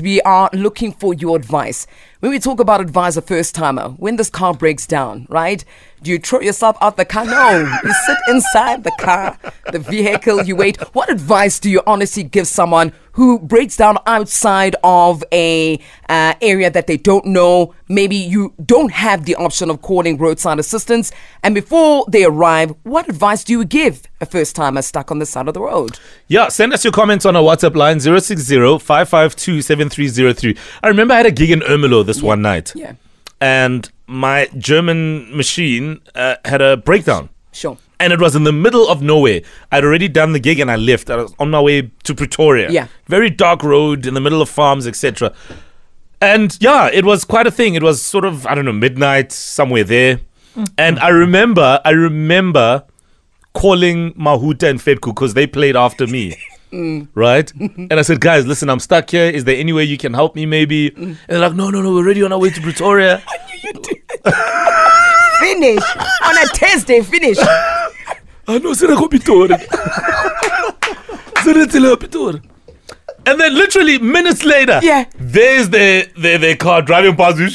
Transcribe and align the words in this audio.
we 0.00 0.20
are 0.22 0.50
looking 0.52 0.92
for 0.92 1.14
your 1.14 1.36
advice. 1.36 1.86
When 2.20 2.32
we 2.32 2.38
talk 2.38 2.60
about 2.60 2.80
advice 2.80 3.16
a 3.16 3.22
first 3.22 3.54
timer, 3.54 3.90
when 3.90 4.16
this 4.16 4.30
car 4.30 4.54
breaks 4.54 4.86
down, 4.86 5.26
right? 5.30 5.64
Do 6.02 6.10
you 6.10 6.18
throw 6.18 6.40
yourself 6.40 6.76
out 6.80 6.96
the 6.96 7.04
car? 7.04 7.24
No. 7.24 7.60
You 7.82 7.92
sit 8.06 8.16
inside 8.28 8.84
the 8.84 8.92
car, 8.98 9.38
the 9.72 9.78
vehicle, 9.78 10.44
you 10.44 10.56
wait. 10.56 10.80
What 10.94 11.10
advice 11.10 11.58
do 11.58 11.70
you 11.70 11.82
honestly 11.86 12.22
give 12.22 12.46
someone 12.46 12.92
who 13.12 13.38
breaks 13.38 13.76
down 13.76 13.98
outside 14.06 14.76
of 14.82 15.24
a 15.32 15.78
uh, 16.08 16.34
area 16.40 16.70
that 16.70 16.86
they 16.86 16.96
don't 16.96 17.26
know? 17.26 17.74
Maybe 17.88 18.16
you 18.16 18.54
don't 18.64 18.92
have 18.92 19.24
the 19.24 19.34
option 19.36 19.70
of 19.70 19.82
calling 19.82 20.18
roadside 20.18 20.58
assistance. 20.58 21.12
And 21.42 21.54
before 21.54 22.06
they 22.08 22.24
arrive, 22.24 22.74
what 22.82 23.08
advice 23.08 23.44
do 23.44 23.52
you 23.52 23.64
give 23.64 24.02
a 24.20 24.26
first 24.26 24.56
timer 24.56 24.82
stuck 24.82 25.10
on 25.10 25.18
the 25.18 25.26
side 25.26 25.48
of 25.48 25.54
the 25.54 25.60
road? 25.60 25.98
Yeah, 26.28 26.48
send 26.48 26.72
us 26.72 26.84
your 26.84 26.92
comments 26.92 27.26
on 27.26 27.36
our 27.36 27.42
WhatsApp 27.42 27.74
line 27.74 28.00
060 28.00 28.78
552 28.78 29.62
7303. 29.62 30.56
I 30.82 30.88
remember 30.88 31.14
I 31.14 31.18
had 31.18 31.26
a 31.26 31.30
gig 31.30 31.50
in 31.50 31.60
Ermelo 31.60 32.04
this 32.04 32.22
one 32.22 32.42
night. 32.42 32.72
Yeah. 32.74 32.94
And 33.40 33.90
my 34.06 34.48
German 34.58 35.34
machine 35.34 36.00
uh, 36.14 36.36
had 36.44 36.60
a 36.60 36.76
breakdown. 36.76 37.30
Sure. 37.52 37.78
And 38.00 38.12
it 38.12 38.18
was 38.18 38.34
in 38.34 38.44
the 38.44 38.52
middle 38.52 38.88
of 38.88 39.02
nowhere. 39.02 39.42
I'd 39.70 39.84
already 39.84 40.08
done 40.08 40.32
the 40.32 40.40
gig 40.40 40.58
and 40.58 40.70
I 40.70 40.76
left. 40.76 41.10
I 41.10 41.16
was 41.16 41.34
on 41.38 41.50
my 41.50 41.60
way 41.60 41.90
to 42.02 42.14
Pretoria. 42.14 42.70
Yeah. 42.70 42.86
Very 43.06 43.30
dark 43.30 43.62
road 43.62 44.06
in 44.06 44.14
the 44.14 44.20
middle 44.20 44.40
of 44.42 44.48
farms, 44.48 44.86
etc. 44.86 45.32
And 46.20 46.56
yeah, 46.60 46.88
it 46.92 47.04
was 47.04 47.24
quite 47.24 47.46
a 47.46 47.50
thing. 47.50 47.74
It 47.74 47.82
was 47.82 48.02
sort 48.02 48.24
of, 48.24 48.46
I 48.46 48.54
don't 48.54 48.64
know, 48.64 48.72
midnight, 48.72 49.32
somewhere 49.32 49.84
there. 49.84 50.20
Mm. 50.56 50.68
And 50.76 50.98
I 50.98 51.08
remember, 51.08 51.80
I 51.84 51.90
remember 51.90 52.84
calling 53.52 54.14
Mahuta 54.14 54.68
and 54.68 54.80
Fedku 54.80 55.14
because 55.14 55.34
they 55.34 55.46
played 55.46 55.76
after 55.76 56.06
me. 56.06 56.36
Mm. 56.70 57.08
Right? 57.16 57.52
Mm-hmm. 57.60 57.86
and 57.90 57.94
I 57.94 58.02
said, 58.02 58.20
guys, 58.20 58.46
listen, 58.46 58.70
I'm 58.70 58.78
stuck 58.78 59.10
here. 59.10 59.24
Is 59.24 59.42
there 59.42 59.56
any 59.56 59.72
way 59.72 59.82
you 59.82 59.98
can 59.98 60.14
help 60.14 60.36
me 60.36 60.46
maybe? 60.46 60.92
Mm. 60.92 60.96
And 61.02 61.18
they're 61.26 61.40
like, 61.40 61.54
no, 61.54 61.68
no, 61.68 61.82
no, 61.82 61.90
we're 61.90 61.98
already 61.98 62.22
on 62.22 62.32
our 62.32 62.38
way 62.38 62.50
to 62.50 62.60
Pretoria. 62.60 63.18
Finish 65.40 65.82
on 66.22 66.38
a 66.38 66.46
Thursday. 66.54 67.02
Finish. 67.02 67.38
Ah, 68.50 68.54
I 68.54 68.58
know, 68.58 68.72
sir, 68.72 68.90
I 68.90 68.96
go 68.96 69.06
Pitori. 69.08 69.56
Sir, 71.44 71.66
tell 71.66 71.82
her 71.82 71.96
Pitori. 71.96 72.42
And 73.26 73.38
then 73.40 73.54
literally 73.54 73.98
minutes 73.98 74.44
later, 74.44 74.80
Yeah. 74.82 75.04
there's 75.18 75.68
their, 75.68 76.06
their, 76.16 76.38
their 76.38 76.56
car 76.56 76.82
driving 76.82 77.14
past 77.14 77.36
me. 77.38 77.48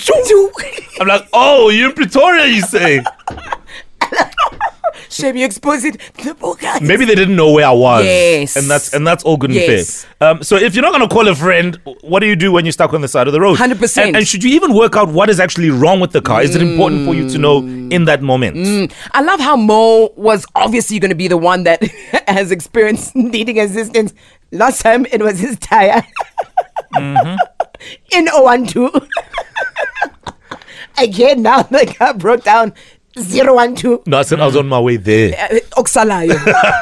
I'm 1.02 1.08
like, 1.08 1.28
oh, 1.34 1.68
you're 1.70 1.90
in 1.90 1.96
Pretoria, 1.96 2.46
you 2.46 2.62
say? 2.62 3.04
Shame 5.16 5.38
you 5.38 5.46
expose 5.46 5.84
it. 5.86 6.00
The 6.24 6.36
poor 6.36 6.56
guys. 6.56 6.82
Maybe 6.82 7.06
they 7.06 7.16
didn't 7.16 7.36
know 7.38 7.52
where 7.52 7.66
I 7.68 7.72
was. 7.72 8.04
Yes. 8.04 8.56
And 8.58 8.70
that's 8.70 8.94
and 8.94 9.08
that's 9.08 9.24
all 9.24 9.38
good 9.38 9.50
and 9.50 9.60
Yes. 9.60 10.04
fair. 10.20 10.30
Um, 10.32 10.44
so 10.44 10.58
if 10.58 10.76
you're 10.76 10.82
not 10.82 10.92
gonna 10.92 11.08
call 11.08 11.28
a 11.30 11.36
friend, 11.36 11.80
what 12.02 12.20
do 12.20 12.28
you 12.28 12.36
do 12.36 12.52
when 12.52 12.66
you're 12.66 12.72
stuck 12.74 12.94
on 12.94 13.02
the 13.02 13.08
side 13.08 13.28
of 13.28 13.34
the 13.34 13.40
road? 13.40 13.58
100%. 13.58 13.98
And, 14.08 14.18
and 14.18 14.28
should 14.28 14.44
you 14.44 14.52
even 14.52 14.74
work 14.74 14.96
out 14.98 15.08
what 15.10 15.30
is 15.30 15.40
actually 15.40 15.70
wrong 15.70 16.00
with 16.02 16.12
the 16.12 16.22
car? 16.22 16.42
Is 16.42 16.54
it 16.56 16.62
important 16.62 17.06
for 17.06 17.16
you 17.16 17.30
to 17.30 17.38
know 17.38 17.60
in 17.60 18.06
that 18.06 18.22
moment? 18.22 18.92
I 19.14 19.22
love 19.22 19.40
how 19.40 19.56
Mo 19.56 20.12
was 20.18 20.46
obviously 20.56 21.00
going 21.00 21.10
to 21.12 21.16
be 21.16 21.28
the 21.30 21.38
one 21.38 21.64
that 21.64 21.82
has 22.28 22.52
experienced 22.52 23.16
needing 23.16 23.60
assistance. 23.60 24.14
Last 24.52 24.82
time 24.82 25.06
it 25.12 25.22
was 25.22 25.40
his 25.40 25.58
tire 25.60 26.04
in 26.98 28.28
012. 28.28 29.08
Again, 30.98 31.42
now 31.42 31.62
the 31.64 31.86
car 31.98 32.14
broke 32.14 32.44
down 32.44 32.74
012. 33.16 34.08
No, 34.08 34.18
I 34.20 34.22
said 34.24 34.40
I 34.40 34.46
was 34.46 34.56
on 34.58 34.68
my 34.68 34.80
way 34.80 34.98
there. 34.98 35.34
Uh, 35.40 35.60
Oksalayo. 35.82 36.36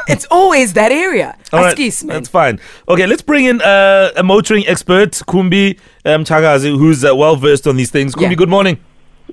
it's 0.07 0.25
always 0.31 0.73
that 0.73 0.91
area. 0.91 1.37
All 1.51 1.61
right, 1.61 1.75
Askis, 1.77 2.03
man. 2.03 2.15
that's 2.17 2.29
fine. 2.29 2.59
Okay, 2.87 3.05
let's 3.05 3.21
bring 3.21 3.45
in 3.45 3.61
uh, 3.61 4.11
a 4.15 4.23
motoring 4.23 4.65
expert, 4.67 5.11
Kumbi 5.27 5.79
um, 6.05 6.23
Mtshakazi, 6.23 6.75
who's 6.77 7.05
uh, 7.05 7.15
well 7.15 7.35
versed 7.35 7.67
on 7.67 7.75
these 7.77 7.91
things. 7.91 8.15
Kumbi, 8.15 8.29
Yeah. 8.31 8.35
good 8.35 8.49
morning. 8.49 8.79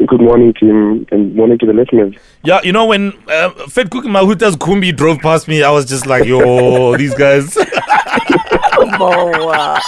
Good 0.07 0.21
morning, 0.21 0.55
team, 0.55 1.07
and 1.11 1.35
morning 1.35 1.59
to 1.59 1.67
the 1.67 1.73
listeners. 1.75 2.15
Yeah, 2.43 2.61
you 2.63 2.73
know 2.73 2.87
when 2.87 3.13
uh, 3.29 3.51
Fed 3.69 3.91
Cook 3.91 4.05
Mahuta's 4.07 4.57
Kumbi 4.57 4.97
drove 4.97 5.19
past 5.19 5.47
me, 5.49 5.63
I 5.63 5.71
was 5.71 5.85
just 5.85 6.07
like, 6.07 6.25
yo, 6.25 6.97
these 6.99 7.15
guys. 7.15 7.55
Mo, 8.99 9.11
uh, 9.51 9.79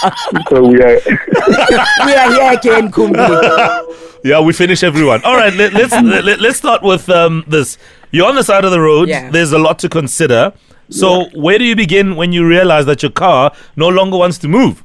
So 0.49 0.67
we 0.67 0.79
are, 0.81 0.99
we 2.05 2.13
are 2.13 2.31
here 2.31 2.51
again, 2.53 2.91
Kumbi. 2.91 3.82
Yeah, 4.23 4.39
we 4.39 4.53
finish 4.53 4.83
everyone. 4.83 5.23
All 5.23 5.35
right, 5.35 5.53
let, 5.53 5.73
let's 5.73 5.91
let, 5.91 6.23
let- 6.29 6.39
let's 6.39 6.57
start 6.57 6.81
with 6.83 7.09
um, 7.09 7.43
this. 7.47 7.77
You're 8.11 8.27
on 8.27 8.35
the 8.35 8.43
side 8.43 8.63
of 8.65 8.71
the 8.71 8.79
road. 8.79 9.09
Yeah. 9.09 9.29
There's 9.31 9.51
a 9.51 9.59
lot 9.59 9.79
to 9.79 9.89
consider. 9.89 10.53
So 10.89 11.25
where 11.33 11.57
do 11.57 11.63
you 11.63 11.75
begin 11.75 12.15
when 12.15 12.33
you 12.33 12.45
realize 12.47 12.85
that 12.85 13.01
your 13.01 13.11
car 13.11 13.51
no 13.75 13.87
longer 13.89 14.17
wants 14.17 14.37
to 14.39 14.47
move? 14.47 14.83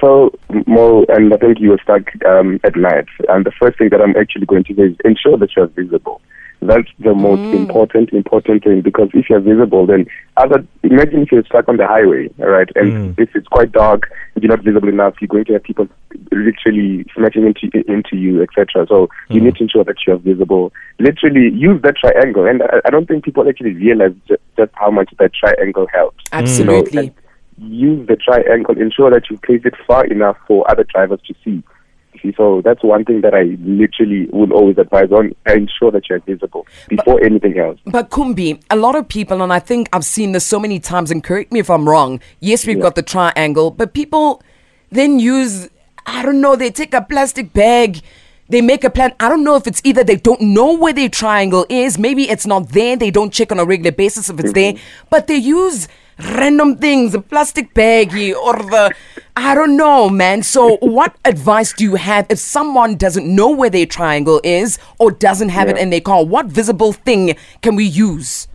so 0.00 0.32
Mo, 0.66 1.04
and 1.08 1.32
I 1.32 1.36
think 1.36 1.60
you 1.60 1.70
were 1.70 1.80
stuck 1.82 2.02
um, 2.26 2.58
at 2.64 2.74
night. 2.76 3.06
And 3.28 3.44
the 3.44 3.52
first 3.52 3.78
thing 3.78 3.90
that 3.90 4.00
I'm 4.00 4.16
actually 4.16 4.46
going 4.46 4.64
to 4.64 4.74
do 4.74 4.82
is 4.84 4.96
ensure 5.04 5.36
that 5.38 5.54
you're 5.54 5.66
visible. 5.68 6.20
That's 6.60 6.88
the 6.98 7.14
most 7.14 7.40
mm. 7.40 7.54
important, 7.54 8.12
important 8.12 8.64
thing 8.64 8.80
because 8.80 9.10
if 9.12 9.28
you're 9.28 9.40
visible, 9.40 9.86
then 9.86 10.06
other 10.36 10.66
imagine 10.82 11.22
if 11.22 11.32
you're 11.32 11.44
stuck 11.44 11.68
on 11.68 11.76
the 11.76 11.86
highway, 11.86 12.28
all 12.38 12.48
right, 12.48 12.68
and 12.74 13.14
mm. 13.14 13.22
if 13.22 13.34
it's 13.34 13.46
quite 13.48 13.72
dark, 13.72 14.10
you're 14.40 14.50
not 14.50 14.64
visible 14.64 14.88
enough, 14.88 15.14
you're 15.20 15.28
going 15.28 15.44
to 15.44 15.52
have 15.54 15.62
people 15.62 15.86
literally 16.32 17.04
smashing 17.14 17.46
into 17.46 17.70
into 17.86 18.16
you, 18.16 18.42
etc. 18.42 18.86
So 18.88 19.08
you 19.28 19.40
mm. 19.40 19.44
need 19.44 19.56
to 19.56 19.64
ensure 19.64 19.84
that 19.84 19.96
you're 20.06 20.18
visible. 20.18 20.72
Literally 20.98 21.50
use 21.54 21.82
that 21.82 21.96
triangle, 21.96 22.46
and 22.46 22.62
I, 22.62 22.80
I 22.86 22.90
don't 22.90 23.06
think 23.06 23.24
people 23.24 23.48
actually 23.48 23.74
realize 23.74 24.12
just, 24.26 24.40
just 24.56 24.72
how 24.74 24.90
much 24.90 25.12
that 25.18 25.32
triangle 25.34 25.86
helps. 25.92 26.24
Absolutely. 26.32 27.08
and 27.08 27.14
use 27.58 28.06
the 28.06 28.16
triangle, 28.16 28.78
ensure 28.78 29.10
that 29.10 29.30
you 29.30 29.38
place 29.38 29.62
it 29.64 29.74
far 29.86 30.04
enough 30.06 30.36
for 30.46 30.68
other 30.70 30.84
drivers 30.84 31.20
to 31.26 31.34
see. 31.44 31.62
So 32.36 32.62
that's 32.64 32.82
one 32.82 33.04
thing 33.04 33.20
that 33.22 33.34
I 33.34 33.56
literally 33.60 34.28
would 34.32 34.52
always 34.52 34.78
advise 34.78 35.10
on. 35.12 35.34
Ensure 35.46 35.90
that 35.90 36.08
you're 36.08 36.20
visible 36.20 36.66
before 36.88 37.22
anything 37.24 37.58
else. 37.58 37.78
But 37.86 38.10
Kumbi, 38.10 38.62
a 38.70 38.76
lot 38.76 38.94
of 38.94 39.08
people, 39.08 39.42
and 39.42 39.52
I 39.52 39.58
think 39.58 39.88
I've 39.92 40.04
seen 40.04 40.32
this 40.32 40.44
so 40.44 40.58
many 40.58 40.80
times, 40.80 41.10
and 41.10 41.22
correct 41.22 41.52
me 41.52 41.60
if 41.60 41.70
I'm 41.70 41.88
wrong. 41.88 42.20
Yes, 42.40 42.66
we've 42.66 42.80
got 42.80 42.94
the 42.94 43.02
triangle, 43.02 43.70
but 43.70 43.94
people 43.94 44.42
then 44.90 45.18
use, 45.18 45.68
I 46.06 46.22
don't 46.22 46.40
know, 46.40 46.56
they 46.56 46.70
take 46.70 46.94
a 46.94 47.02
plastic 47.02 47.52
bag, 47.52 48.00
they 48.48 48.60
make 48.60 48.84
a 48.84 48.90
plan. 48.90 49.14
I 49.18 49.28
don't 49.28 49.44
know 49.44 49.56
if 49.56 49.66
it's 49.66 49.80
either 49.84 50.04
they 50.04 50.16
don't 50.16 50.40
know 50.40 50.72
where 50.72 50.92
their 50.92 51.08
triangle 51.08 51.66
is, 51.68 51.98
maybe 51.98 52.30
it's 52.30 52.46
not 52.46 52.70
there, 52.70 52.96
they 52.96 53.10
don't 53.10 53.32
check 53.32 53.50
on 53.50 53.58
a 53.58 53.64
regular 53.64 53.92
basis 53.92 54.28
if 54.30 54.38
it's 54.38 54.52
mm-hmm. 54.52 54.76
there, 54.76 54.84
but 55.10 55.26
they 55.26 55.36
use 55.36 55.88
random 56.18 56.76
things, 56.76 57.14
a 57.14 57.20
plastic 57.20 57.74
baggie 57.74 58.34
or 58.34 58.54
the, 58.54 58.94
I 59.36 59.54
don't 59.54 59.76
know, 59.76 60.08
man. 60.08 60.42
So, 60.42 60.76
what 60.78 61.14
advice 61.24 61.72
do 61.72 61.84
you 61.84 61.96
have 61.96 62.26
if 62.30 62.38
someone 62.38 62.96
doesn't 62.96 63.26
know 63.26 63.50
where 63.50 63.70
their 63.70 63.86
triangle 63.86 64.40
is 64.44 64.78
or 64.98 65.10
doesn't 65.10 65.50
have 65.50 65.68
it 65.68 65.76
in 65.76 65.90
their 65.90 66.00
car? 66.00 66.24
What 66.24 66.46
visible 66.46 66.92
thing 66.92 67.36
can 67.62 67.76
we 67.76 67.84
use? 67.84 68.48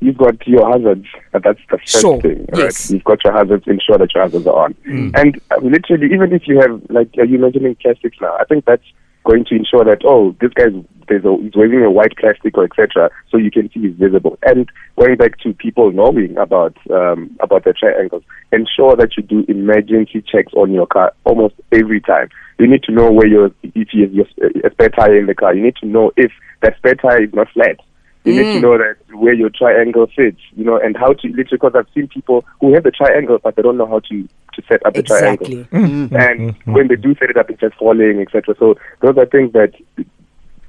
You've 0.00 0.16
got 0.16 0.46
your 0.46 0.70
hazards. 0.70 1.06
and 1.32 1.42
That's 1.42 1.58
the 1.70 1.78
first 1.78 1.88
Sure, 2.00 2.20
thing, 2.20 2.46
right? 2.52 2.58
yes. 2.64 2.90
You've 2.90 3.02
got 3.04 3.22
your 3.24 3.32
hazards. 3.32 3.64
Ensure 3.66 3.98
that 3.98 4.14
your 4.14 4.22
hazards 4.24 4.46
are 4.46 4.64
on. 4.64 4.74
And 4.86 5.40
uh, 5.50 5.56
literally, 5.60 6.12
even 6.14 6.32
if 6.32 6.42
you 6.46 6.60
have, 6.60 6.80
like, 6.88 7.10
are 7.18 7.24
you 7.24 7.38
mentioning 7.38 7.74
plastics 7.82 8.16
now? 8.20 8.36
I 8.38 8.44
think 8.44 8.64
that's 8.64 8.84
going 9.28 9.44
to 9.44 9.54
ensure 9.54 9.84
that 9.84 10.00
oh, 10.04 10.34
this 10.40 10.52
guy's 10.54 10.72
there's 11.08 11.24
a, 11.24 11.36
he's 11.42 11.54
waving 11.54 11.82
a 11.82 11.90
white 11.90 12.16
plastic 12.16 12.56
or 12.56 12.64
etc. 12.64 13.10
So 13.30 13.36
you 13.36 13.50
can 13.50 13.70
see 13.70 13.80
he's 13.80 13.96
visible. 13.96 14.38
And 14.42 14.70
going 14.98 15.16
back 15.16 15.38
to 15.40 15.52
people 15.54 15.90
knowing 15.92 16.36
about 16.38 16.76
um, 16.90 17.36
about 17.40 17.64
the 17.64 17.72
triangles, 17.72 18.22
ensure 18.52 18.96
that 18.96 19.16
you 19.16 19.22
do 19.22 19.44
emergency 19.48 20.22
checks 20.22 20.52
on 20.54 20.72
your 20.72 20.86
car 20.86 21.12
almost 21.24 21.54
every 21.72 22.00
time. 22.00 22.28
You 22.58 22.66
need 22.66 22.82
to 22.84 22.92
know 22.92 23.10
where 23.10 23.26
your 23.26 23.50
if 23.62 23.88
you 23.92 24.06
your 24.06 24.26
a 24.64 24.70
spare 24.70 24.88
tire 24.88 25.18
in 25.18 25.26
the 25.26 25.34
car. 25.34 25.54
You 25.54 25.62
need 25.62 25.76
to 25.76 25.86
know 25.86 26.12
if 26.16 26.32
that 26.62 26.76
spare 26.78 26.94
tire 26.94 27.24
is 27.24 27.34
not 27.34 27.48
flat. 27.52 27.80
You 28.24 28.34
need 28.34 28.54
to 28.54 28.60
know 28.60 28.76
that 28.76 28.96
where 29.16 29.32
your 29.32 29.48
triangle 29.48 30.06
fits, 30.14 30.40
you 30.54 30.62
know, 30.62 30.78
and 30.78 30.94
how 30.96 31.14
to 31.14 31.28
literally 31.28 31.46
because 31.50 31.72
I've 31.74 31.86
seen 31.94 32.08
people 32.08 32.44
who 32.60 32.74
have 32.74 32.82
the 32.82 32.90
triangle 32.90 33.38
but 33.42 33.56
they 33.56 33.62
don't 33.62 33.78
know 33.78 33.86
how 33.86 34.00
to 34.00 34.28
to 34.58 34.66
set 34.68 34.84
up 34.84 34.94
the 34.94 35.00
Exactly. 35.00 35.64
triangle. 35.64 36.18
And 36.18 36.56
when 36.64 36.88
they 36.88 36.96
do 36.96 37.14
set 37.14 37.30
it 37.30 37.36
up, 37.36 37.50
it's 37.50 37.60
just 37.60 37.76
falling, 37.76 38.20
etc. 38.20 38.54
So 38.58 38.74
those 39.00 39.16
are 39.16 39.26
things 39.26 39.52
that 39.52 39.72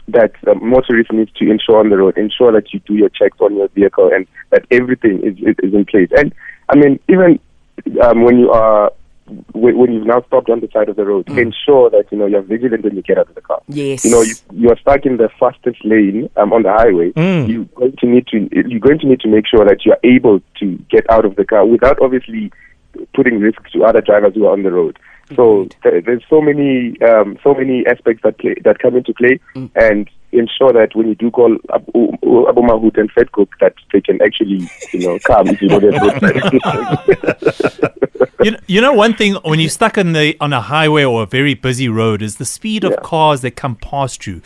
that 0.08 0.32
uh, 0.48 0.56
motorists 0.56 1.12
need 1.12 1.30
to 1.36 1.52
ensure 1.52 1.80
on 1.80 1.90
the 1.90 1.98
road. 1.98 2.18
Ensure 2.18 2.52
that 2.52 2.74
you 2.74 2.80
do 2.80 2.96
your 2.96 3.10
checks 3.10 3.38
on 3.40 3.56
your 3.56 3.68
vehicle 3.70 4.10
and 4.14 4.28
that 4.52 4.66
everything 4.72 5.22
is 5.24 5.38
is, 5.38 5.56
is 5.62 5.74
in 5.74 5.86
place. 5.86 6.10
And 6.18 6.34
I 6.70 6.76
mean, 6.76 7.00
even 7.08 7.40
um, 8.04 8.24
when 8.24 8.40
you 8.40 8.52
are 8.52 8.92
when, 9.54 9.78
when 9.78 9.94
you've 9.94 10.08
now 10.08 10.22
stopped 10.24 10.50
on 10.50 10.60
the 10.60 10.70
side 10.74 10.90
of 10.90 10.96
the 10.96 11.06
road, 11.06 11.30
ensure 11.30 11.90
that 11.92 12.06
you 12.12 12.18
know 12.18 12.26
you're 12.26 12.42
vigilant 12.42 12.84
when 12.84 12.96
you 12.96 13.02
get 13.02 13.18
out 13.18 13.30
of 13.30 13.36
the 13.36 13.42
car. 13.42 13.62
Yes. 13.68 14.04
You 14.04 14.12
know, 14.12 14.22
you, 14.22 14.36
you 14.54 14.70
are 14.70 14.80
stuck 14.80 15.06
in 15.06 15.18
the 15.18 15.30
fastest 15.40 15.84
lane 15.86 16.30
um, 16.38 16.54
on 16.54 16.64
the 16.64 16.72
highway. 16.72 17.12
You're 17.16 17.66
going 17.66 17.96
to 18.00 18.08
need 18.08 18.28
to 18.28 18.50
you're 18.52 18.80
going 18.80 19.00
to 19.00 19.08
need 19.08 19.20
to 19.22 19.28
make 19.28 19.46
sure 19.48 19.66
that 19.66 19.86
you 19.86 19.92
are 19.92 20.00
able 20.04 20.42
to 20.60 20.78
get 20.90 21.10
out 21.12 21.26
of 21.26 21.36
the 21.36 21.46
car 21.46 21.66
without 21.66 22.02
obviously 22.02 22.52
putting 23.16 23.40
risks 23.40 23.72
to 23.74 23.84
other 23.84 24.02
drivers 24.02 24.34
who 24.36 24.46
are 24.46 24.54
on 24.54 24.64
the 24.64 24.72
road. 24.72 24.98
So 25.36 25.68
th- 25.84 26.06
there's 26.06 26.24
so 26.30 26.42
many 26.42 27.00
um, 27.02 27.38
so 27.44 27.54
many 27.54 27.86
aspects 27.86 28.24
that 28.24 28.40
play, 28.40 28.56
that 28.64 28.80
come 28.80 28.96
into 28.96 29.14
play, 29.14 29.40
Mm. 29.56 29.70
and 29.76 30.10
ensure 30.32 30.72
that 30.74 30.96
when 30.96 31.08
you 31.08 31.16
do 31.16 31.30
call 31.32 31.56
Abu, 31.74 32.14
Abu 32.48 32.62
Mahut 32.62 32.98
and 33.00 33.12
Fed 33.12 33.32
Cook, 33.32 33.50
that 33.60 33.74
they 33.94 34.02
can 34.02 34.20
actually 34.24 34.68
you 34.92 35.00
know 35.08 35.20
come 35.20 35.48
if 35.48 35.62
you 35.62 35.68
know 35.68 35.80
there's 35.80 36.02
roadside 36.02 37.80
you, 38.44 38.52
know, 38.52 38.58
you 38.68 38.82
know 38.82 38.94
one 38.94 39.14
thing 39.14 39.36
when 39.44 39.60
you're 39.60 39.70
stuck 39.70 39.98
on 39.98 40.14
the 40.14 40.36
on 40.40 40.52
a 40.54 40.62
highway 40.62 41.04
or 41.04 41.24
a 41.24 41.26
very 41.26 41.54
busy 41.54 41.90
road 41.90 42.22
is 42.22 42.38
the 42.38 42.46
speed 42.46 42.84
of 42.84 42.92
Yeah. 42.92 42.98
cars 43.04 43.42
that 43.42 43.52
come 43.56 43.76
past 43.76 44.26
you. 44.28 44.42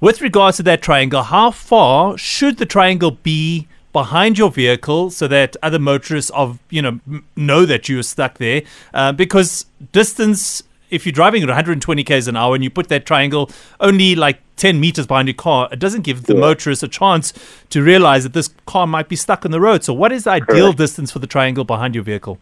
With 0.00 0.20
regards 0.20 0.56
to 0.58 0.62
that 0.64 0.82
triangle, 0.82 1.22
how 1.24 1.50
far 1.50 2.16
should 2.18 2.58
the 2.58 2.66
triangle 2.66 3.10
be 3.12 3.66
behind 3.92 4.38
your 4.38 4.50
vehicle 4.50 5.10
so 5.10 5.26
that 5.28 5.56
other 5.62 5.78
motorists 5.78 6.30
of 6.30 6.58
you 6.70 6.82
know 6.82 7.00
know 7.36 7.64
that 7.66 7.88
you're 7.88 8.02
stuck 8.02 8.38
there? 8.38 8.62
Uh, 8.94 9.12
because 9.12 9.66
distance, 9.92 10.62
if 10.90 11.04
you're 11.06 11.12
driving 11.12 11.42
at 11.42 11.48
120 11.48 12.04
k's 12.04 12.28
an 12.28 12.36
hour 12.36 12.54
and 12.54 12.64
you 12.64 12.70
put 12.70 12.88
that 12.88 13.06
triangle 13.06 13.50
only 13.80 14.14
like 14.14 14.40
10 14.56 14.80
meters 14.80 15.06
behind 15.06 15.28
your 15.28 15.34
car, 15.34 15.68
it 15.70 15.78
doesn't 15.78 16.02
give 16.02 16.24
the 16.24 16.34
Yeah. 16.34 16.40
motorist 16.40 16.82
a 16.82 16.88
chance 16.88 17.32
to 17.70 17.82
realize 17.82 18.24
that 18.24 18.32
this 18.32 18.48
car 18.66 18.86
might 18.86 19.08
be 19.08 19.16
stuck 19.16 19.44
on 19.44 19.50
the 19.52 19.60
road. 19.60 19.84
So, 19.84 19.92
what 19.94 20.10
is 20.12 20.24
the 20.24 20.30
ideal 20.32 20.66
Correct. 20.66 20.78
distance 20.78 21.12
for 21.12 21.20
the 21.20 21.26
triangle 21.26 21.64
behind 21.64 21.94
your 21.94 22.04
vehicle? 22.04 22.38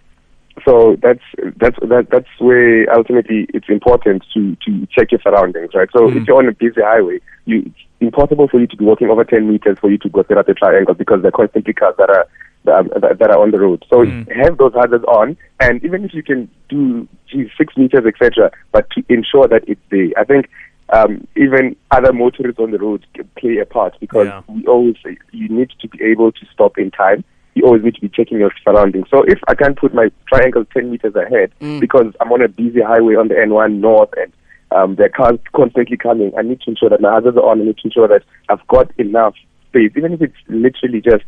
so 0.64 0.96
that's 1.02 1.20
that's 1.58 1.76
that, 1.82 2.06
that's 2.10 2.28
where 2.38 2.90
ultimately 2.90 3.46
it's 3.52 3.68
important 3.68 4.24
to 4.32 4.56
to 4.64 4.86
check 4.90 5.12
your 5.12 5.20
surroundings, 5.20 5.70
right? 5.74 5.86
So 5.94 6.08
if 6.08 6.26
you're 6.26 6.38
on 6.38 6.48
a 6.48 6.52
busy 6.52 6.80
highway, 6.80 7.20
you 7.44 7.70
impossible 8.00 8.48
for 8.48 8.60
you 8.60 8.66
to 8.66 8.76
be 8.76 8.84
walking 8.84 9.08
over 9.10 9.24
10 9.24 9.50
meters 9.50 9.78
for 9.80 9.90
you 9.90 9.98
to 9.98 10.08
go 10.08 10.22
set 10.28 10.38
up 10.38 10.46
the 10.46 10.54
triangle 10.54 10.94
because 10.94 11.22
there 11.22 11.28
are 11.28 11.32
constantly 11.32 11.72
cars 11.72 11.94
that 11.98 12.10
are 12.10 12.26
that, 12.64 13.30
are 13.30 13.38
on 13.40 13.52
the 13.52 13.60
road. 13.60 13.84
So 13.88 14.04
have 14.34 14.58
those 14.58 14.74
hazards 14.74 15.04
on, 15.04 15.36
and 15.60 15.82
even 15.84 16.04
if 16.04 16.12
you 16.12 16.22
can 16.22 16.50
do 16.68 17.06
geez, 17.30 17.48
six 17.56 17.76
meters, 17.76 18.04
etc., 18.06 18.50
but 18.72 18.90
to 18.90 19.04
ensure 19.08 19.46
that 19.48 19.62
it's 19.68 19.80
there. 19.90 20.08
I 20.16 20.24
think 20.24 20.48
um, 20.92 21.26
even 21.36 21.76
other 21.92 22.12
motorists 22.12 22.60
on 22.60 22.72
the 22.72 22.78
road 22.78 23.06
can 23.14 23.28
play 23.38 23.58
a 23.58 23.66
part 23.66 23.94
because 24.00 24.26
Yeah. 24.26 24.42
we 24.48 24.66
always 24.66 24.96
you 25.32 25.48
need 25.48 25.70
to 25.80 25.88
be 25.88 26.02
able 26.04 26.32
to 26.32 26.46
stop 26.52 26.76
in 26.78 26.90
time. 26.90 27.24
You 27.54 27.64
always 27.64 27.82
need 27.82 27.94
to 27.94 28.00
be 28.00 28.08
checking 28.08 28.38
your 28.38 28.52
surroundings. 28.64 29.06
So 29.10 29.22
if 29.22 29.38
I 29.48 29.54
can't 29.54 29.76
put 29.78 29.94
my 29.94 30.10
triangle 30.28 30.64
10 30.74 30.90
meters 30.90 31.14
ahead 31.14 31.52
because 31.80 32.12
I'm 32.20 32.30
on 32.32 32.42
a 32.42 32.48
busy 32.48 32.82
highway 32.82 33.14
on 33.14 33.28
the 33.28 33.34
N1 33.34 33.78
north 33.80 34.10
and 34.16 34.32
um, 34.76 34.96
cars 35.16 35.38
constantly 35.54 35.96
coming, 35.96 36.32
I 36.36 36.42
need 36.42 36.60
to 36.62 36.70
ensure 36.70 36.90
that 36.90 37.00
my 37.00 37.12
hazards 37.14 37.36
are 37.36 37.48
on. 37.48 37.60
I 37.60 37.64
need 37.64 37.78
to 37.78 37.84
ensure 37.84 38.08
that 38.08 38.22
I've 38.48 38.66
got 38.68 38.90
enough 38.98 39.34
space, 39.68 39.92
even 39.96 40.12
if 40.12 40.22
it's 40.22 40.36
literally 40.48 41.00
just 41.00 41.24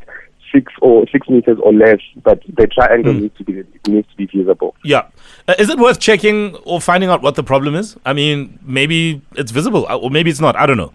six 0.52 0.72
or 0.80 1.06
six 1.12 1.28
meters 1.28 1.58
or 1.62 1.72
less, 1.72 2.00
but 2.22 2.42
the 2.56 2.66
triangle 2.66 3.12
needs 3.12 3.36
to 3.38 3.44
be 3.44 3.64
needs 3.86 4.08
to 4.08 4.16
be 4.16 4.26
feasible. 4.26 4.74
Yeah. 4.84 5.08
Uh, 5.46 5.54
is 5.58 5.68
it 5.68 5.78
worth 5.78 6.00
checking 6.00 6.56
or 6.64 6.80
finding 6.80 7.10
out 7.10 7.22
what 7.22 7.34
the 7.34 7.42
problem 7.42 7.74
is? 7.74 7.96
I 8.04 8.12
mean, 8.12 8.58
maybe 8.62 9.20
it's 9.34 9.50
visible 9.50 9.86
uh, 9.88 9.96
or 9.96 10.10
maybe 10.10 10.30
it's 10.30 10.40
not. 10.40 10.56
I 10.56 10.66
don't 10.66 10.76
know. 10.76 10.92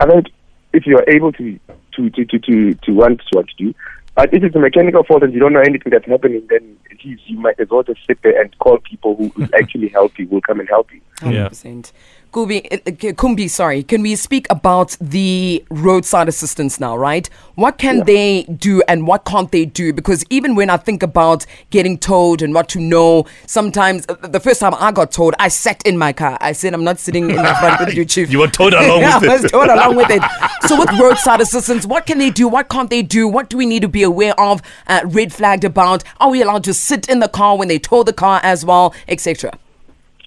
I 0.00 0.06
think 0.06 0.26
if 0.72 0.86
you 0.86 0.96
are 0.98 1.08
able 1.08 1.32
to 1.32 1.58
to 1.96 2.10
to 2.10 2.24
to 2.24 2.38
to, 2.38 2.74
to 2.74 2.92
want 2.92 3.22
what 3.32 3.46
to 3.48 3.54
do, 3.56 3.74
but 4.16 4.32
if 4.32 4.42
it's 4.42 4.56
a 4.56 4.58
mechanical 4.58 5.04
fault 5.04 5.22
and 5.22 5.32
you 5.34 5.38
don't 5.38 5.52
know 5.52 5.60
anything 5.60 5.90
that's 5.90 6.06
happening, 6.06 6.46
then 6.48 6.76
geez, 6.98 7.18
you 7.26 7.38
might 7.38 7.60
as 7.60 7.68
well 7.70 7.82
just 7.82 8.00
sit 8.06 8.18
there 8.22 8.40
and 8.40 8.56
call 8.58 8.78
people 8.78 9.14
who 9.14 9.30
will 9.36 9.48
actually 9.60 9.88
help 9.88 10.18
you, 10.18 10.26
will 10.28 10.40
come 10.40 10.58
and 10.58 10.68
help 10.68 10.88
you. 10.92 11.00
Yeah. 11.30 11.50
100%. 12.36 12.46
Kubi, 12.46 12.70
uh, 12.70 13.12
Kumbi, 13.14 13.48
sorry. 13.48 13.82
Can 13.82 14.02
we 14.02 14.14
speak 14.14 14.46
about 14.50 14.96
the 15.00 15.64
roadside 15.70 16.28
assistance 16.28 16.78
now, 16.78 16.96
right? 16.96 17.28
What 17.54 17.78
can 17.78 18.04
they 18.04 18.42
do 18.44 18.82
and 18.88 19.06
what 19.06 19.24
can't 19.24 19.50
they 19.50 19.64
do? 19.64 19.92
Because 19.92 20.22
even 20.28 20.54
when 20.54 20.68
I 20.68 20.76
think 20.76 21.02
about 21.02 21.46
getting 21.70 21.96
told 21.96 22.42
and 22.42 22.52
what 22.52 22.68
to 22.70 22.80
know, 22.80 23.24
sometimes 23.46 24.04
uh, 24.08 24.14
the 24.14 24.40
first 24.40 24.60
time 24.60 24.74
I 24.74 24.92
got 24.92 25.12
told, 25.12 25.34
I 25.38 25.48
sat 25.48 25.82
in 25.86 25.96
my 25.96 26.12
car. 26.12 26.36
I 26.40 26.52
said, 26.52 26.74
I'm 26.74 26.84
not 26.84 26.98
sitting 26.98 27.30
in 27.30 27.36
the 27.36 27.54
front 27.58 27.80
with 27.80 27.94
you, 27.94 28.04
Chief. 28.16 28.30
You 28.30 28.40
were 28.40 28.48
towed 28.48 28.74
along 28.74 29.00
yeah, 29.00 29.18
with 29.18 29.30
I 29.30 29.34
was 29.34 29.44
it. 29.44 29.54
along 29.54 29.96
with 29.96 30.10
it. 30.10 30.22
So 30.66 30.76
with 30.80 30.90
roadside 30.98 31.40
assistance, 31.40 31.86
what 31.86 32.06
can 32.06 32.18
they 32.18 32.28
do? 32.30 32.48
What 32.48 32.68
can't 32.68 32.90
they 32.90 33.00
do? 33.02 33.28
What 33.28 33.48
do 33.48 33.56
we 33.56 33.66
need 33.66 33.82
to 33.82 33.88
be 33.88 34.02
aware 34.02 34.38
of? 34.40 34.62
Uh, 34.88 35.00
red 35.04 35.32
flagged 35.32 35.62
about? 35.62 36.02
Are 36.18 36.28
we 36.28 36.42
allowed 36.42 36.64
to 36.64 36.74
sit 36.74 37.08
in 37.08 37.20
the 37.20 37.28
car 37.28 37.56
when 37.56 37.68
they 37.68 37.78
tow 37.78 38.02
the 38.02 38.12
car 38.12 38.40
as 38.42 38.64
well, 38.64 38.92
etc.? 39.06 39.56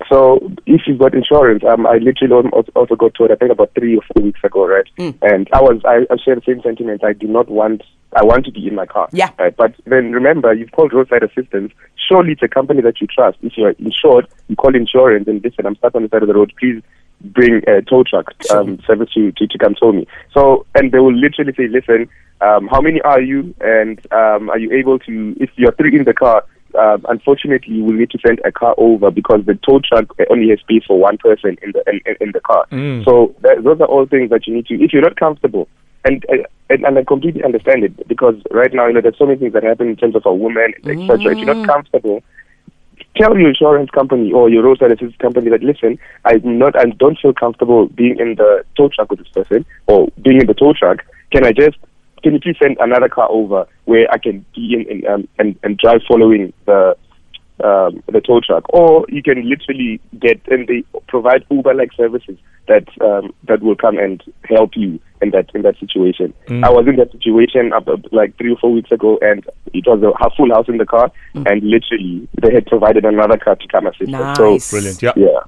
So 0.08 0.40
if 0.66 0.82
you've 0.88 1.00
got 1.00 1.14
insurance, 1.14 1.64
um, 1.70 1.86
I 1.86 1.98
literally 1.98 2.34
al- 2.34 2.64
also 2.76 2.96
got 2.96 3.14
told 3.16 3.32
I 3.32 3.36
think 3.36 3.52
about 3.52 3.72
three 3.78 3.98
or 3.98 4.02
four 4.14 4.24
weeks 4.24 4.40
ago, 4.44 4.66
right? 4.68 4.88
And 5.22 5.48
I 5.52 5.62
was 5.62 5.82
I, 5.86 6.06
I 6.12 6.18
share 6.18 6.36
the 6.36 6.42
same 6.46 6.62
sentiment. 6.62 7.04
I 7.04 7.14
do 7.14 7.28
not 7.28 7.50
want 7.50 7.84
I 8.16 8.24
want 8.24 8.46
to 8.46 8.52
be 8.52 8.68
in 8.68 8.76
my 8.76 8.86
car. 8.86 9.10
Yeah. 9.12 9.32
Right? 9.38 9.56
But 9.56 9.76
then 9.86 10.12
remember, 10.14 10.54
you've 10.54 10.72
called 10.72 10.94
roadside 10.94 11.24
assistance. 11.24 11.74
Surely 12.08 12.32
it's 12.32 12.42
a 12.42 12.48
company 12.48 12.82
that 12.82 13.02
you 13.02 13.08
trust. 13.08 13.38
If 13.42 13.54
you're 13.58 13.72
insured, 13.72 14.28
you 14.48 14.56
call 14.56 14.76
insurance 14.76 15.28
and 15.28 15.44
listen. 15.44 15.66
I'm 15.66 15.76
stuck 15.76 15.96
on 15.96 16.04
the 16.04 16.10
side 16.10 16.24
of 16.24 16.28
the 16.28 16.34
road. 16.34 16.54
Please 16.60 16.82
bring 17.22 17.62
a 17.68 17.82
tow 17.82 18.04
truck 18.04 18.34
um, 18.50 18.80
service 18.88 19.10
to, 19.14 19.32
to 19.34 19.48
to 19.48 19.58
come 19.58 19.76
tow 19.76 19.92
me. 19.92 20.08
So 20.34 20.66
and 20.76 20.92
they 20.92 21.00
will 21.00 21.14
literally 21.14 21.54
say, 21.56 21.68
listen, 21.68 22.10
um, 22.42 22.68
how 22.68 22.82
many 22.82 23.02
are 23.02 23.22
you? 23.22 23.54
And 23.60 24.00
um, 24.12 24.50
are 24.50 24.58
you 24.58 24.72
able 24.72 25.00
to? 25.00 25.36
If 25.40 25.50
you're 25.56 25.74
three 25.74 25.96
in 25.98 26.06
the 26.06 26.14
car, 26.14 26.46
uh, 26.76 26.98
unfortunately, 27.08 27.82
we 27.82 27.94
need 27.94 28.12
to 28.12 28.20
send 28.26 28.40
a 28.46 28.52
car 28.52 28.76
over 28.78 29.12
because 29.12 29.46
the 29.46 29.56
tow 29.56 29.80
truck 29.80 30.14
only 30.30 30.50
has 30.50 30.60
space 30.60 30.84
for 30.86 31.00
one 31.00 31.18
person 31.18 31.58
in 31.62 31.72
the 31.72 31.84
in, 31.88 32.02
in, 32.06 32.16
in 32.22 32.32
the 32.32 32.42
car. 32.42 32.66
So 33.04 33.36
that, 33.42 33.64
those 33.64 33.80
are 33.82 33.88
all 33.88 34.06
things 34.06 34.30
that 34.30 34.48
you 34.48 34.56
need 34.56 34.68
to. 34.68 34.76
If 34.76 34.94
you're 34.94 35.02
not 35.02 35.16
comfortable, 35.16 35.68
and, 36.06 36.26
uh, 36.30 36.44
and 36.70 36.86
and 36.86 36.98
I 36.98 37.04
completely 37.04 37.44
understand 37.44 37.84
it 37.84 38.08
because 38.08 38.36
right 38.52 38.74
now, 38.74 38.88
you 38.88 38.94
know, 38.94 39.02
there's 39.02 39.18
so 39.18 39.26
many 39.26 39.40
things 39.40 39.54
that 39.54 39.64
happen 39.64 39.88
in 39.88 39.96
terms 39.96 40.16
of 40.16 40.26
a 40.26 40.34
woman, 40.34 40.74
etc. 40.86 41.32
If 41.32 41.38
you're 41.40 41.56
not 41.56 41.68
comfortable, 41.68 42.24
tell 43.16 43.38
your 43.38 43.50
insurance 43.50 43.90
company 43.92 44.32
or 44.32 44.50
your 44.50 44.64
roadside 44.64 44.92
assistance 44.92 45.16
company 45.18 45.50
that 45.50 45.64
listen, 45.64 46.00
I'm 46.26 46.58
not, 46.58 46.78
I 46.78 46.86
don't 46.86 47.18
feel 47.20 47.34
comfortable 47.34 47.88
being 47.88 48.18
in 48.20 48.36
the 48.36 48.64
tow 48.78 48.90
truck 48.90 49.10
with 49.10 49.20
this 49.20 49.28
person 49.30 49.66
or 49.88 50.10
being 50.22 50.42
in 50.42 50.48
the 50.48 50.54
tow 50.54 50.74
truck. 50.74 51.04
Can 51.32 51.46
I 51.46 51.52
just, 51.52 51.78
can 52.24 52.34
you 52.34 52.40
please 52.40 52.58
send 52.62 52.78
another 52.80 53.10
car 53.10 53.30
over 53.30 53.68
where 53.86 54.12
I 54.12 54.18
can 54.18 54.46
be 54.56 54.74
in, 54.74 54.86
in 55.00 55.08
um, 55.08 55.28
and 55.38 55.58
and 55.64 55.78
drive 55.78 56.02
following 56.08 56.54
the 56.66 56.96
um, 57.64 58.02
the 58.08 58.22
tow 58.22 58.40
truck, 58.40 58.64
or 58.74 59.06
you 59.10 59.22
can 59.22 59.48
literally 59.50 60.00
get 60.20 60.40
and 60.48 60.68
they 60.68 60.84
provide 61.08 61.46
Uber-like 61.50 61.92
services 61.94 62.38
that 62.68 62.88
um, 63.02 63.34
that 63.48 63.62
will 63.62 63.76
come 63.76 63.98
and 63.98 64.24
help 64.46 64.72
you 64.76 65.00
in 65.22 65.32
that 65.32 65.50
in 65.54 65.64
that 65.64 65.78
situation. 65.78 66.34
I 66.50 66.70
was 66.70 66.88
in 66.88 66.96
that 66.96 67.12
situation 67.12 67.74
up, 67.74 67.88
up, 67.90 68.00
like 68.14 68.38
three 68.38 68.54
or 68.54 68.58
four 68.58 68.72
weeks 68.72 68.92
ago, 68.92 69.20
and 69.22 69.44
it 69.74 69.86
was 69.86 70.02
a 70.02 70.30
full 70.38 70.50
house 70.54 70.70
in 70.70 70.78
the 70.78 70.86
car, 70.86 71.12
and 71.34 71.62
literally 71.64 72.28
they 72.42 72.54
had 72.54 72.66
provided 72.68 73.04
another 73.04 73.38
car 73.38 73.56
to 73.58 73.68
come 73.68 73.88
assist 73.88 74.14
us. 74.14 74.38
So 74.38 74.58
Brilliant. 74.78 75.02
Yeah. 75.02 75.12
yeah, 75.18 75.40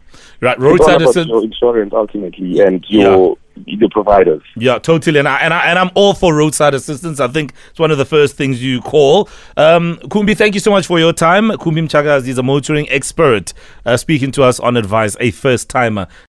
Right. 0.41 0.57
it's 0.57 0.63
all 0.63 0.69
Roadside 0.71 0.89
about 0.95 1.01
assistance. 1.03 1.27
your 1.29 1.44
insurance 1.45 1.94
ultimately 1.94 2.59
and 2.59 2.83
your 2.89 3.38
the 3.56 3.89
providers. 3.92 4.42
Yeah, 4.56 4.80
totally, 4.80 5.19
and 5.19 5.27
I, 5.27 5.39
and 5.39 5.53
I 5.53 5.65
and 5.65 5.77
I'm 5.77 5.92
all 5.95 6.13
for 6.13 6.33
roadside 6.36 6.74
assistance. 6.74 7.19
I 7.19 7.27
think 7.27 7.53
it's 7.69 7.80
one 7.80 7.92
of 7.92 7.98
the 7.98 8.06
first 8.06 8.36
things 8.36 8.63
you 8.63 8.81
call. 8.81 9.30
Um, 9.57 9.98
Kumbi, 10.03 10.36
thank 10.38 10.53
you 10.53 10.59
so 10.59 10.71
much 10.71 10.88
for 10.88 11.00
your 11.00 11.13
time. 11.13 11.50
Kumbi 11.50 11.88
Mtshakazi 11.88 12.30
is 12.30 12.38
a 12.38 12.44
motoring 12.44 12.89
expert, 12.89 13.53
uh, 13.86 13.98
speaking 13.98 14.31
to 14.31 14.44
us 14.44 14.59
on 14.59 14.77
advice, 14.77 15.15
a 15.19 15.31
first 15.31 15.69
timer. 15.69 16.07